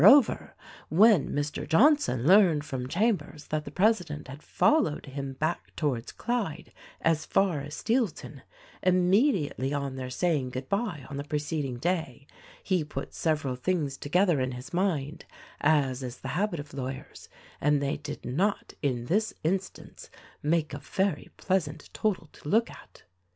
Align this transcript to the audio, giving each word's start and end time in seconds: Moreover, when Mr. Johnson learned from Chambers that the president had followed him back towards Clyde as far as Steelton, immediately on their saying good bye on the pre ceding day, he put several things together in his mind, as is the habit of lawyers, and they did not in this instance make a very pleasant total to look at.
Moreover, 0.01 0.55
when 0.89 1.29
Mr. 1.29 1.69
Johnson 1.69 2.25
learned 2.25 2.65
from 2.65 2.87
Chambers 2.89 3.45
that 3.49 3.65
the 3.65 3.69
president 3.69 4.29
had 4.29 4.41
followed 4.41 5.05
him 5.05 5.33
back 5.33 5.75
towards 5.75 6.11
Clyde 6.11 6.73
as 7.01 7.23
far 7.23 7.59
as 7.61 7.75
Steelton, 7.75 8.41
immediately 8.81 9.71
on 9.75 9.97
their 9.97 10.09
saying 10.09 10.49
good 10.49 10.67
bye 10.67 11.05
on 11.11 11.17
the 11.17 11.23
pre 11.23 11.37
ceding 11.37 11.77
day, 11.77 12.25
he 12.63 12.83
put 12.83 13.13
several 13.13 13.55
things 13.55 13.95
together 13.95 14.41
in 14.41 14.53
his 14.53 14.73
mind, 14.73 15.25
as 15.59 16.01
is 16.01 16.17
the 16.21 16.29
habit 16.29 16.59
of 16.59 16.73
lawyers, 16.73 17.29
and 17.61 17.79
they 17.79 17.97
did 17.97 18.25
not 18.25 18.73
in 18.81 19.05
this 19.05 19.35
instance 19.43 20.09
make 20.41 20.73
a 20.73 20.79
very 20.79 21.29
pleasant 21.37 21.91
total 21.93 22.25
to 22.33 22.49
look 22.49 22.71
at. 22.71 23.03